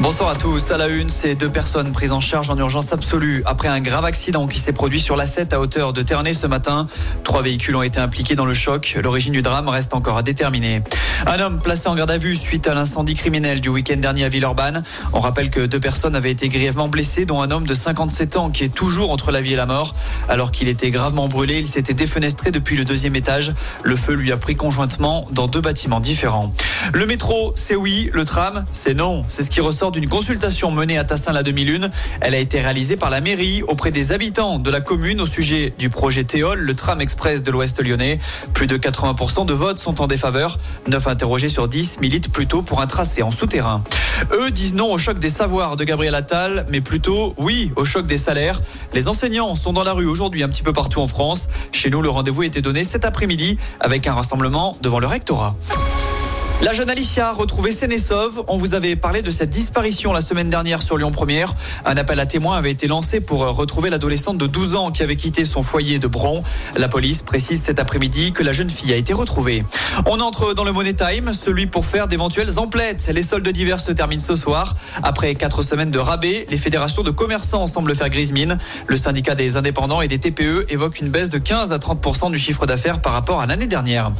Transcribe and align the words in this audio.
Bonsoir 0.00 0.30
à 0.30 0.34
tous. 0.34 0.72
À 0.72 0.76
la 0.76 0.88
une, 0.88 1.08
ces 1.08 1.36
deux 1.36 1.48
personnes 1.48 1.92
prises 1.92 2.10
en 2.10 2.20
charge 2.20 2.50
en 2.50 2.58
urgence 2.58 2.92
absolue 2.92 3.42
après 3.46 3.68
un 3.68 3.80
grave 3.80 4.04
accident 4.04 4.48
qui 4.48 4.58
s'est 4.58 4.72
produit 4.72 5.00
sur 5.00 5.14
la 5.14 5.24
7 5.24 5.52
à 5.52 5.60
hauteur 5.60 5.92
de 5.92 6.02
Ternay 6.02 6.34
ce 6.34 6.48
matin. 6.48 6.88
Trois 7.22 7.42
véhicules 7.42 7.76
ont 7.76 7.82
été 7.82 8.00
impliqués 8.00 8.34
dans 8.34 8.44
le 8.44 8.54
choc. 8.54 8.98
L'origine 9.02 9.32
du 9.32 9.40
drame 9.40 9.68
reste 9.68 9.94
encore 9.94 10.16
à 10.18 10.22
déterminer. 10.22 10.82
Un 11.26 11.38
homme 11.38 11.60
placé 11.60 11.88
en 11.88 11.94
garde 11.94 12.10
à 12.10 12.18
vue 12.18 12.34
suite 12.34 12.66
à 12.66 12.74
l'incendie 12.74 13.14
criminel 13.14 13.60
du 13.60 13.68
week-end 13.68 13.96
dernier 13.96 14.24
à 14.24 14.28
Villeurbanne. 14.28 14.82
On 15.12 15.20
rappelle 15.20 15.48
que 15.48 15.60
deux 15.60 15.80
personnes 15.80 16.16
avaient 16.16 16.32
été 16.32 16.48
grièvement 16.48 16.88
blessées, 16.88 17.24
dont 17.24 17.40
un 17.40 17.52
homme 17.52 17.66
de 17.66 17.74
57 17.74 18.36
ans 18.36 18.50
qui 18.50 18.64
est 18.64 18.74
toujours 18.74 19.12
entre 19.12 19.30
la 19.30 19.40
vie 19.40 19.52
et 19.52 19.56
la 19.56 19.66
mort. 19.66 19.94
Alors 20.28 20.50
qu'il 20.50 20.66
était 20.66 20.90
gravement 20.90 21.28
brûlé, 21.28 21.60
il 21.60 21.68
s'était 21.68 21.94
défenestré 21.94 22.50
depuis 22.50 22.76
le 22.76 22.84
deuxième 22.84 23.14
étage. 23.14 23.54
Le 23.84 23.94
feu 23.94 24.14
lui 24.14 24.32
a 24.32 24.36
pris 24.36 24.56
conjointement 24.56 25.26
dans 25.30 25.46
deux 25.46 25.60
bâtiments 25.60 26.00
différents. 26.00 26.52
Le 26.92 27.06
métro, 27.06 27.52
c'est 27.54 27.76
oui. 27.76 28.10
Le 28.12 28.24
tram, 28.24 28.64
c'est 28.72 28.94
non. 28.94 29.24
C'est 29.28 29.44
ce 29.44 29.50
qui 29.50 29.60
ressort 29.60 29.83
d'une 29.90 30.08
consultation 30.08 30.70
menée 30.70 30.98
à 30.98 31.04
Tassin 31.04 31.32
la 31.32 31.42
demi-lune. 31.42 31.90
Elle 32.20 32.34
a 32.34 32.38
été 32.38 32.60
réalisée 32.60 32.96
par 32.96 33.10
la 33.10 33.20
mairie 33.20 33.62
auprès 33.62 33.90
des 33.90 34.12
habitants 34.12 34.58
de 34.58 34.70
la 34.70 34.80
commune 34.80 35.20
au 35.20 35.26
sujet 35.26 35.74
du 35.78 35.90
projet 35.90 36.24
Théol, 36.24 36.60
le 36.60 36.74
tram 36.74 37.00
express 37.00 37.42
de 37.42 37.50
l'Ouest 37.50 37.82
lyonnais. 37.82 38.18
Plus 38.52 38.66
de 38.66 38.76
80% 38.76 39.46
de 39.46 39.52
votes 39.52 39.78
sont 39.78 40.00
en 40.00 40.06
défaveur. 40.06 40.58
9 40.88 41.08
interrogés 41.08 41.48
sur 41.48 41.68
10 41.68 42.00
militent 42.00 42.32
plutôt 42.32 42.62
pour 42.62 42.80
un 42.80 42.86
tracé 42.86 43.22
en 43.22 43.30
souterrain. 43.30 43.82
Eux 44.32 44.50
disent 44.50 44.74
non 44.74 44.92
au 44.92 44.98
choc 44.98 45.18
des 45.18 45.28
savoirs 45.28 45.76
de 45.76 45.84
Gabriel 45.84 46.14
Attal, 46.14 46.66
mais 46.70 46.80
plutôt 46.80 47.34
oui 47.36 47.72
au 47.76 47.84
choc 47.84 48.06
des 48.06 48.18
salaires. 48.18 48.60
Les 48.92 49.08
enseignants 49.08 49.54
sont 49.54 49.72
dans 49.72 49.84
la 49.84 49.92
rue 49.92 50.06
aujourd'hui 50.06 50.42
un 50.42 50.48
petit 50.48 50.62
peu 50.62 50.72
partout 50.72 51.00
en 51.00 51.08
France. 51.08 51.48
Chez 51.72 51.90
nous, 51.90 52.02
le 52.02 52.10
rendez-vous 52.10 52.42
a 52.42 52.46
été 52.46 52.60
donné 52.60 52.84
cet 52.84 53.04
après-midi 53.04 53.58
avec 53.80 54.06
un 54.06 54.14
rassemblement 54.14 54.76
devant 54.82 54.98
le 54.98 55.06
rectorat. 55.06 55.56
La 56.64 56.72
jeune 56.72 56.88
Alicia 56.88 57.30
retrouvée 57.32 57.72
saine 57.72 57.92
et 57.92 57.98
sauve. 57.98 58.42
On 58.48 58.56
vous 58.56 58.72
avait 58.72 58.96
parlé 58.96 59.20
de 59.20 59.30
cette 59.30 59.50
disparition 59.50 60.14
la 60.14 60.22
semaine 60.22 60.48
dernière 60.48 60.80
sur 60.80 60.96
Lyon 60.96 61.12
Première. 61.12 61.54
Un 61.84 61.94
appel 61.98 62.18
à 62.18 62.24
témoins 62.24 62.56
avait 62.56 62.70
été 62.70 62.86
lancé 62.86 63.20
pour 63.20 63.40
retrouver 63.40 63.90
l'adolescente 63.90 64.38
de 64.38 64.46
12 64.46 64.74
ans 64.74 64.90
qui 64.90 65.02
avait 65.02 65.16
quitté 65.16 65.44
son 65.44 65.62
foyer 65.62 65.98
de 65.98 66.06
Bron. 66.06 66.42
La 66.74 66.88
police 66.88 67.22
précise 67.22 67.62
cet 67.62 67.78
après-midi 67.78 68.32
que 68.32 68.42
la 68.42 68.54
jeune 68.54 68.70
fille 68.70 68.94
a 68.94 68.96
été 68.96 69.12
retrouvée. 69.12 69.62
On 70.06 70.20
entre 70.20 70.54
dans 70.54 70.64
le 70.64 70.72
Money 70.72 70.94
Time, 70.94 71.34
celui 71.34 71.66
pour 71.66 71.84
faire 71.84 72.08
d'éventuelles 72.08 72.58
emplettes. 72.58 73.10
Les 73.12 73.22
soldes 73.22 73.46
divers 73.46 73.80
se 73.80 73.92
terminent 73.92 74.22
ce 74.22 74.34
soir. 74.34 74.74
Après 75.02 75.34
quatre 75.34 75.60
semaines 75.60 75.90
de 75.90 75.98
rabais, 75.98 76.46
les 76.48 76.56
fédérations 76.56 77.02
de 77.02 77.10
commerçants 77.10 77.66
semblent 77.66 77.94
faire 77.94 78.08
grise 78.08 78.32
mine. 78.32 78.56
Le 78.86 78.96
syndicat 78.96 79.34
des 79.34 79.58
indépendants 79.58 80.00
et 80.00 80.08
des 80.08 80.16
TPE 80.16 80.64
évoque 80.70 80.98
une 81.00 81.10
baisse 81.10 81.28
de 81.28 81.36
15 81.36 81.72
à 81.72 81.78
30 81.78 82.30
du 82.30 82.38
chiffre 82.38 82.64
d'affaires 82.64 83.02
par 83.02 83.12
rapport 83.12 83.42
à 83.42 83.46
l'année 83.46 83.66
dernière. 83.66 84.12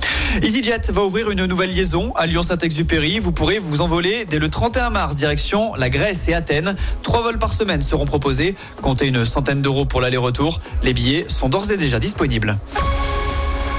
EasyJet 0.42 0.90
va 0.90 1.04
ouvrir 1.04 1.30
une 1.30 1.46
nouvelle 1.46 1.72
liaison 1.72 2.12
à 2.16 2.26
Lyon-Saint-Exupéry. 2.34 3.20
Vous 3.20 3.30
pourrez 3.30 3.60
vous 3.60 3.80
envoler 3.80 4.24
dès 4.24 4.40
le 4.40 4.48
31 4.48 4.90
mars 4.90 5.14
direction 5.14 5.72
la 5.76 5.88
Grèce 5.88 6.26
et 6.26 6.34
Athènes. 6.34 6.74
Trois 7.04 7.22
vols 7.22 7.38
par 7.38 7.52
semaine 7.52 7.80
seront 7.80 8.06
proposés. 8.06 8.56
Comptez 8.82 9.06
une 9.06 9.24
centaine 9.24 9.62
d'euros 9.62 9.84
pour 9.84 10.00
l'aller-retour. 10.00 10.60
Les 10.82 10.94
billets 10.94 11.26
sont 11.28 11.48
d'ores 11.48 11.70
et 11.70 11.76
déjà 11.76 12.00
disponibles. 12.00 12.58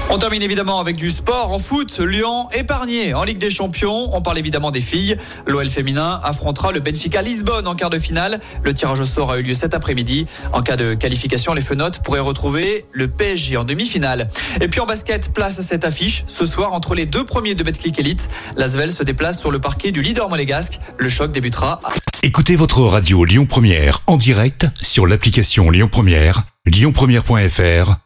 On 0.08 0.18
termine 0.18 0.42
évidemment 0.42 0.78
avec 0.78 0.96
du 0.96 1.10
sport 1.10 1.52
en 1.52 1.58
foot. 1.58 1.98
Lyon 1.98 2.48
épargné 2.52 3.12
en 3.12 3.24
Ligue 3.24 3.38
des 3.38 3.50
Champions. 3.50 4.14
On 4.14 4.22
parle 4.22 4.38
évidemment 4.38 4.70
des 4.70 4.80
filles. 4.80 5.16
L'OL 5.48 5.68
féminin 5.68 6.20
affrontera 6.22 6.70
le 6.70 6.78
Benfica 6.78 7.22
Lisbonne 7.22 7.66
en 7.66 7.74
quart 7.74 7.90
de 7.90 7.98
finale. 7.98 8.40
Le 8.62 8.72
tirage 8.72 9.00
au 9.00 9.04
sort 9.04 9.32
a 9.32 9.38
eu 9.38 9.42
lieu 9.42 9.52
cet 9.52 9.74
après-midi. 9.74 10.26
En 10.52 10.62
cas 10.62 10.76
de 10.76 10.94
qualification, 10.94 11.54
les 11.54 11.60
fenotes 11.60 12.02
pourraient 12.04 12.20
retrouver 12.20 12.84
le 12.92 13.08
PSG 13.08 13.56
en 13.56 13.64
demi-finale. 13.64 14.28
Et 14.60 14.68
puis 14.68 14.78
en 14.78 14.86
basket, 14.86 15.32
place 15.32 15.58
à 15.58 15.62
cette 15.62 15.84
affiche. 15.84 16.24
Ce 16.28 16.46
soir, 16.46 16.72
entre 16.72 16.94
les 16.94 17.04
deux 17.04 17.24
premiers 17.24 17.56
de 17.56 17.64
Betclic 17.64 17.98
Elite, 17.98 18.28
Lasvel 18.56 18.92
se 18.92 19.02
déplace 19.02 19.40
sur 19.40 19.50
le 19.50 19.58
parquet 19.58 19.90
du 19.90 20.02
leader 20.02 20.28
monégasque. 20.28 20.78
Le 20.98 21.08
choc 21.08 21.32
débutera. 21.32 21.80
Écoutez 22.22 22.54
votre 22.54 22.80
radio 22.82 23.24
Lyon 23.24 23.44
Première 23.44 24.02
en 24.06 24.16
direct 24.16 24.68
sur 24.80 25.06
l'application 25.06 25.68
Lyon 25.70 25.88
Première, 25.90 26.44
lyonpremière.fr 26.64 28.05